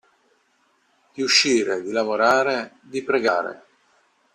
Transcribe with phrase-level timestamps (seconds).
[1.13, 3.65] Di uscire, di lavorare, di pregare.